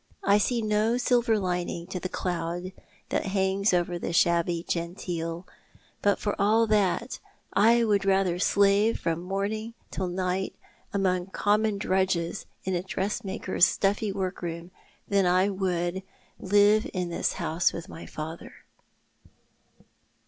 1 0.21 0.39
see 0.39 0.63
no 0.63 0.97
silver 0.97 1.37
lining 1.37 1.85
to 1.85 1.99
the 1.99 2.09
cloud 2.09 2.71
that 3.09 3.27
hangs 3.27 3.71
over 3.71 3.99
the 3.99 4.11
shabby 4.11 4.65
genteel; 4.67 5.45
but 6.01 6.17
for 6.17 6.33
all 6.41 6.65
that 6.65 7.19
I 7.53 7.83
would 7.83 8.03
rather 8.03 8.39
slave 8.39 8.99
from 8.99 9.21
morning 9.21 9.75
till 9.91 10.07
night 10.07 10.55
among 10.91 11.27
common 11.27 11.77
drudges 11.77 12.47
in 12.63 12.73
a 12.73 12.81
dressmaker's 12.81 13.67
stuffy 13.67 14.11
work 14.11 14.41
room 14.41 14.71
than 15.07 15.27
I 15.27 15.49
would 15.49 16.01
live 16.39 16.89
in 16.95 17.09
this 17.09 17.33
house 17.33 17.71
with 17.71 17.87
my 17.87 18.07
father." 18.07 18.55